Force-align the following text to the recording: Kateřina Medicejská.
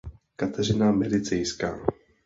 Kateřina 0.35 0.89
Medicejská. 0.91 1.77